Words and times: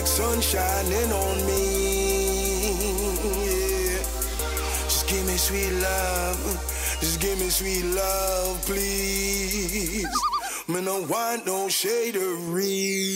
like 0.00 0.08
sun 0.08 0.40
shining 0.40 1.12
on 1.12 1.46
me. 1.46 2.72
Yeah. 3.44 3.98
Just 4.84 5.06
give 5.08 5.26
me 5.26 5.36
sweet 5.36 5.72
love. 5.72 6.40
Just 7.00 7.20
give 7.20 7.38
me 7.38 7.50
sweet 7.50 7.84
love, 7.84 8.62
please. 8.64 10.06
Me 10.68 10.80
no 10.80 11.02
want 11.02 11.44
no 11.44 11.68
shadery. 11.68 13.10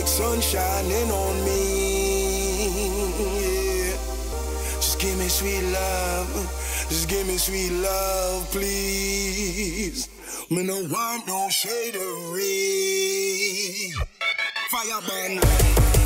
like 0.00 0.08
sun 0.08 0.40
shining 0.40 1.10
on 1.10 1.44
me. 1.44 2.68
Yeah. 3.40 3.96
Just 4.76 4.98
give 4.98 5.18
me 5.18 5.28
sweet 5.28 5.62
love, 5.64 6.86
just 6.88 7.08
give 7.08 7.26
me 7.26 7.36
sweet 7.36 7.72
love, 7.72 8.50
please. 8.50 10.08
Me 10.50 10.62
no 10.64 10.80
want 10.88 11.26
no 11.26 11.48
shadery. 11.50 12.92
Fireman. 14.70 15.99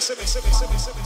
Fire 0.00 0.99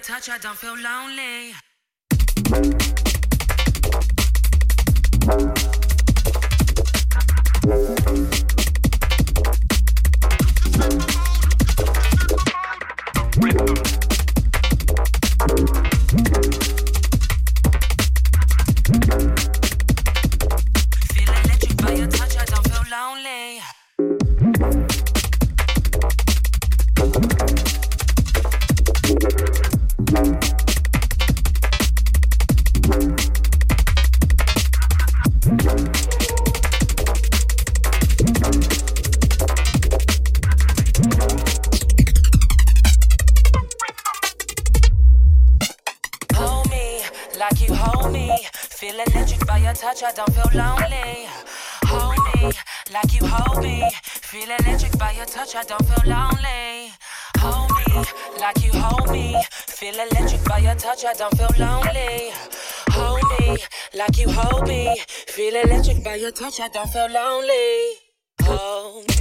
touch, 0.00 0.28
I 0.28 0.38
don't 0.38 0.56
feel 0.56 0.76
lonely. 0.76 1.54
that 50.00 50.16
you 50.16 50.24
don't 50.24 50.34
feel 50.34 50.50
lonely. 50.60 51.26
Hold 51.86 52.18
me 52.34 52.52
like 52.92 53.12
you 53.14 53.26
hold 53.26 53.62
me. 53.62 53.90
Feel 54.04 54.50
electric 54.50 54.98
by 54.98 55.12
your 55.12 55.26
touch, 55.26 55.54
I 55.56 55.64
don't 55.64 55.84
feel 55.86 56.10
lonely. 56.10 56.92
Hold 57.38 57.70
me 57.70 58.04
like 58.40 58.62
you 58.64 58.70
hold 58.74 59.10
me. 59.10 59.42
Feel 59.50 59.94
electric 59.94 60.44
by 60.44 60.58
your 60.58 60.74
touch, 60.74 61.04
I 61.04 61.14
don't 61.14 61.36
feel 61.36 61.48
lonely. 61.58 62.32
Hold 62.90 63.22
me 63.40 63.58
like 63.94 64.18
you 64.18 64.28
hold 64.30 64.68
me. 64.68 65.00
Feel 65.08 65.56
electric 65.56 66.04
by 66.04 66.16
your 66.16 66.32
touch, 66.32 66.60
I 66.60 66.68
don't 66.68 66.88
feel 66.90 67.08
lonely. 67.08 67.94
Hold 68.42 69.08
me. 69.08 69.18